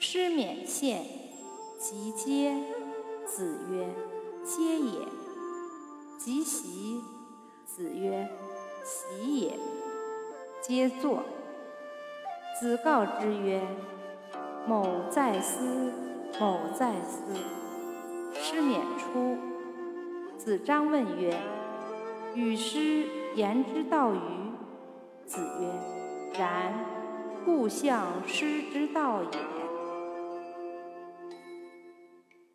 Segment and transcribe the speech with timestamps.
[0.00, 1.02] 师免献，
[1.76, 2.54] 即嗟，
[3.26, 3.88] 子曰，
[4.44, 5.00] 嗟也，
[6.16, 7.00] 及席，
[7.66, 8.30] 子曰，
[8.84, 9.58] 席也，
[10.62, 11.24] 皆坐，
[12.60, 13.60] 子告之曰，
[14.68, 15.92] 某在思，
[16.38, 17.34] 某在思，
[18.40, 19.36] 师免出，
[20.36, 21.36] 子张问曰，
[22.36, 23.04] 与师
[23.34, 24.20] 言之道与，
[25.26, 26.72] 子曰，然
[27.44, 29.67] 故向师之道也。